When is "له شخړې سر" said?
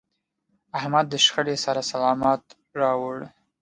1.11-1.77